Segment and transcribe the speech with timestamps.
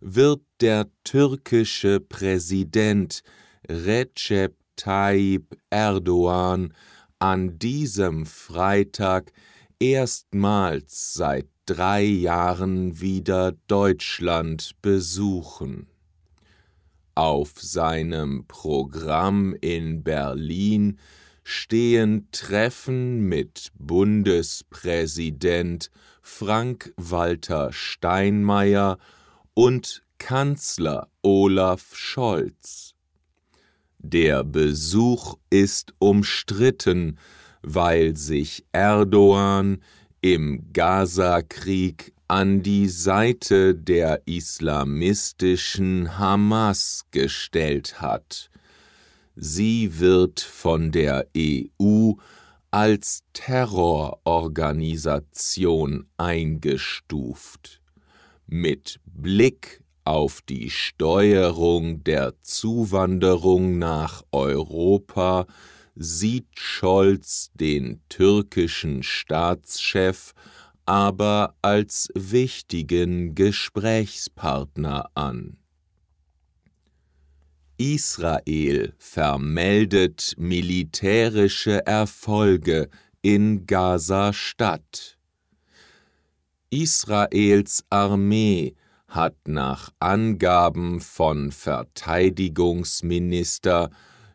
[0.00, 3.22] wird der türkische Präsident
[3.68, 6.72] Recep Tayyip Erdogan
[7.18, 9.32] an diesem Freitag
[9.80, 15.88] erstmals seit drei Jahren wieder Deutschland besuchen.
[17.16, 20.98] Auf seinem Programm in Berlin
[21.50, 25.90] stehen Treffen mit Bundespräsident
[26.22, 28.98] Frank-Walter Steinmeier
[29.54, 32.94] und Kanzler Olaf Scholz.
[33.98, 37.18] Der Besuch ist umstritten,
[37.62, 39.82] weil sich Erdogan
[40.20, 48.50] im Gaza-Krieg an die Seite der islamistischen Hamas gestellt hat.
[49.42, 52.12] Sie wird von der EU
[52.70, 57.80] als Terrororganisation eingestuft.
[58.46, 65.46] Mit Blick auf die Steuerung der Zuwanderung nach Europa
[65.94, 70.34] sieht Scholz den türkischen Staatschef
[70.84, 75.56] aber als wichtigen Gesprächspartner an.
[77.80, 82.90] Israel vermeldet militärische Erfolge
[83.22, 85.16] in Gaza-Stadt.
[86.68, 88.74] Israels Armee
[89.08, 93.88] hat nach Angaben von Verteidigungsminister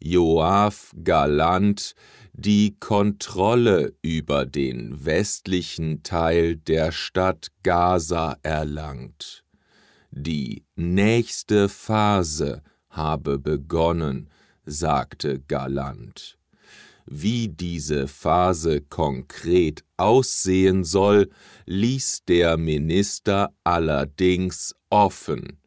[0.00, 1.94] Joaf Galant
[2.32, 9.44] die Kontrolle über den westlichen Teil der Stadt Gaza erlangt.
[10.10, 14.28] Die nächste Phase habe begonnen,
[14.64, 16.38] sagte Galant.
[17.06, 21.30] Wie diese Phase konkret aussehen soll,
[21.64, 25.58] ließ der Minister allerdings offen.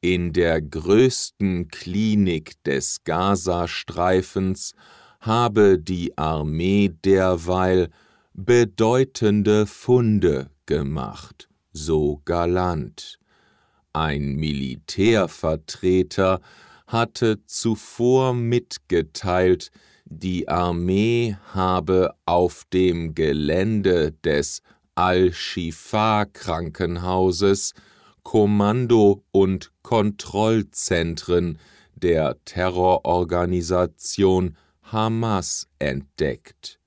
[0.00, 4.74] In der größten Klinik des Gazastreifens
[5.20, 7.90] habe die Armee derweil
[8.32, 13.18] bedeutende Funde gemacht, so galant.
[13.92, 16.40] Ein Militärvertreter
[16.86, 19.72] hatte zuvor mitgeteilt,
[20.04, 24.62] die Armee habe auf dem Gelände des
[24.94, 27.74] Al-Shifa-Krankenhauses
[28.22, 31.58] Kommando- und Kontrollzentren
[31.94, 36.78] der Terrororganisation Hamas entdeckt.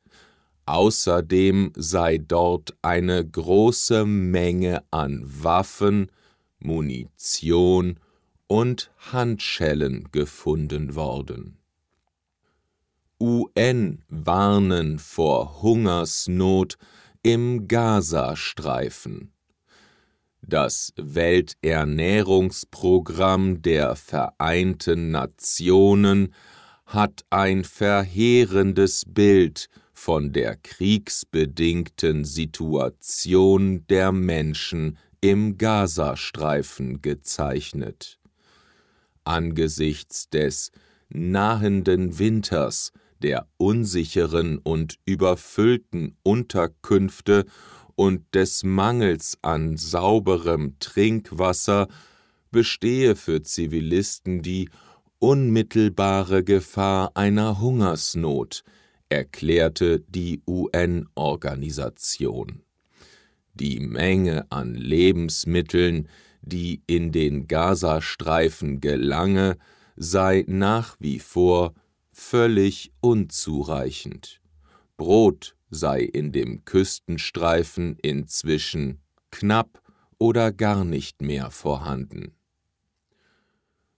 [0.65, 6.09] Außerdem sei dort eine große Menge an Waffen,
[6.63, 7.99] Munition
[8.47, 11.59] und Handschellen gefunden worden.
[13.19, 16.77] UN warnen vor Hungersnot
[17.21, 19.33] im Gazastreifen.
[20.41, 26.33] Das Welternährungsprogramm der Vereinten Nationen
[26.85, 38.19] hat ein verheerendes Bild von der kriegsbedingten Situation der Menschen im Gazastreifen gezeichnet.
[39.23, 40.71] Angesichts des
[41.07, 42.91] nahenden Winters,
[43.21, 47.45] der unsicheren und überfüllten Unterkünfte
[47.95, 51.87] und des Mangels an sauberem Trinkwasser
[52.51, 54.69] bestehe für Zivilisten die
[55.19, 58.65] unmittelbare Gefahr einer Hungersnot,
[59.07, 62.63] erklärte die UN-Organisation.
[63.53, 66.09] Die Menge an Lebensmitteln,
[66.41, 69.57] die in den Gazastreifen gelange,
[69.95, 71.73] sei nach wie vor
[72.11, 74.41] völlig unzureichend.
[74.97, 78.99] Brot sei in dem Küstenstreifen inzwischen
[79.31, 79.81] knapp
[80.17, 82.33] oder gar nicht mehr vorhanden.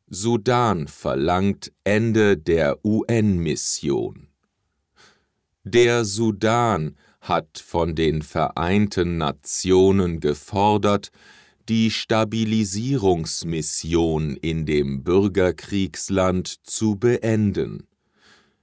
[0.07, 4.27] Sudan verlangt Ende der UN-Mission.
[5.63, 6.95] Der Sudan
[7.27, 11.09] hat von den Vereinten Nationen gefordert,
[11.67, 17.87] die Stabilisierungsmission in dem Bürgerkriegsland zu beenden.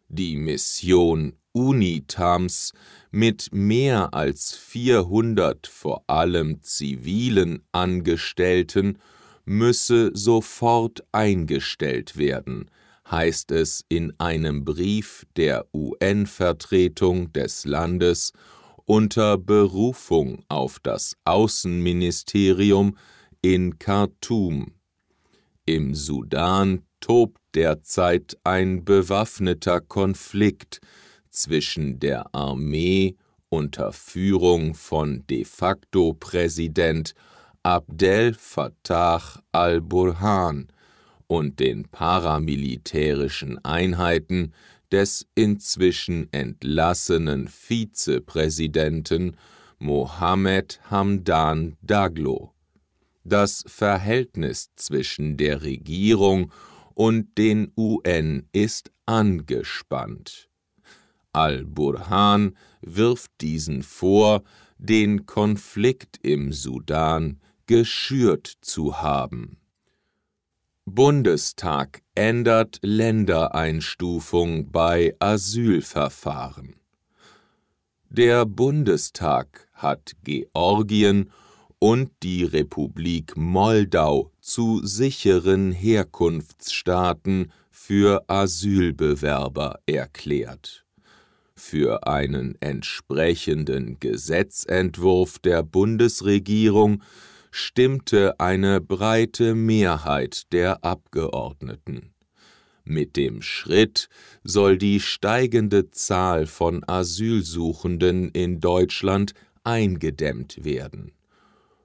[0.09, 2.73] Die Mission UNITAMS
[3.11, 8.99] mit mehr als 400 vor allem zivilen Angestellten
[9.45, 12.71] müsse sofort eingestellt werden,
[13.13, 18.33] heißt es in einem Brief der UN-Vertretung des Landes
[18.87, 22.97] unter Berufung auf das Außenministerium
[23.43, 24.73] in Khartoum.
[25.67, 30.81] Im Sudan tobt derzeit ein bewaffneter Konflikt
[31.29, 33.17] zwischen der Armee
[33.51, 37.15] unter Führung von de facto Präsident
[37.63, 39.23] Abdel Fattah
[39.53, 40.69] al-Burhan
[41.27, 44.53] und den paramilitärischen Einheiten
[44.91, 49.37] des inzwischen entlassenen Vizepräsidenten
[49.79, 52.53] Mohammed Hamdan Daglo.
[53.25, 56.53] Das Verhältnis zwischen der Regierung
[56.95, 60.49] und den UN ist angespannt.
[61.33, 64.43] Al-Burhan wirft diesen vor,
[64.79, 69.62] den Konflikt im Sudan geschürt zu haben.
[70.85, 76.75] Bundestag ändert Ländereinstufung bei Asylverfahren.
[78.11, 81.31] Der Bundestag hat Georgien
[81.79, 90.85] und die Republik Moldau zu sicheren Herkunftsstaaten für Asylbewerber erklärt.
[91.55, 97.05] Für einen entsprechenden Gesetzentwurf der Bundesregierung
[97.53, 102.15] stimmte eine breite Mehrheit der Abgeordneten.
[102.85, 104.09] Mit dem Schritt
[104.43, 111.13] soll die steigende Zahl von Asylsuchenden in Deutschland eingedämmt werden.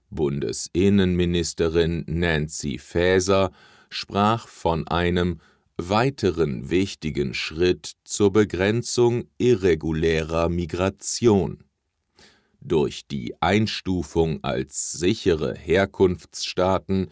[0.10, 3.52] Bundesinnenministerin Nancy Faeser
[3.90, 5.42] sprach von einem
[5.76, 11.67] weiteren wichtigen Schritt zur Begrenzung irregulärer Migration.
[12.68, 17.12] Durch die Einstufung als sichere Herkunftsstaaten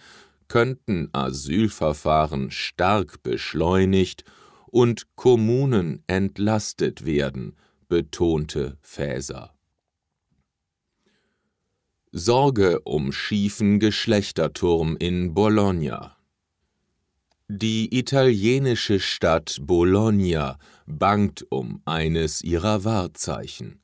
[0.49, 4.25] könnten Asylverfahren stark beschleunigt
[4.67, 7.55] und Kommunen entlastet werden,
[7.87, 9.55] betonte Faeser.
[12.11, 16.17] Sorge um schiefen Geschlechterturm in Bologna
[17.47, 23.79] Die italienische Stadt Bologna bangt um eines ihrer Wahrzeichen.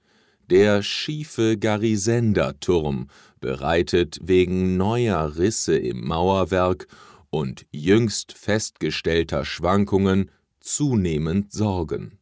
[0.52, 3.08] Der schiefe Garisenda-Turm
[3.40, 6.88] bereitet wegen neuer Risse im Mauerwerk
[7.30, 12.20] und jüngst festgestellter Schwankungen zunehmend Sorgen.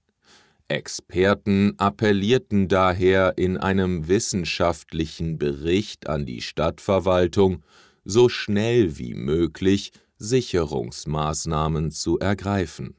[0.68, 7.64] Experten appellierten daher in einem wissenschaftlichen Bericht an die Stadtverwaltung,
[8.06, 12.94] so schnell wie möglich Sicherungsmaßnahmen zu ergreifen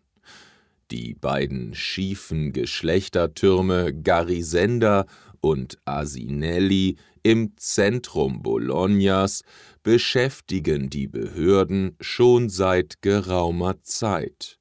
[0.91, 5.07] die beiden schiefen Geschlechtertürme Garisenda
[5.41, 9.43] und Asinelli im Zentrum Bolognas
[9.83, 14.59] beschäftigen die Behörden schon seit geraumer Zeit.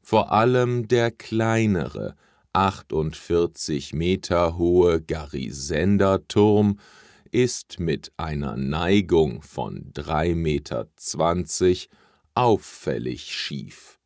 [0.00, 2.14] Vor allem der kleinere,
[2.52, 6.78] 48 Meter hohe Garisenda-Turm
[7.30, 10.88] ist mit einer Neigung von 3,20 Meter
[12.34, 13.97] auffällig schief.